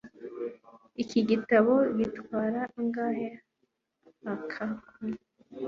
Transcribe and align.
Iki 1.03 1.19
gitabo 1.29 1.73
gitwara 1.97 2.61
angahe 2.79 3.27
Hakaku 4.23 4.91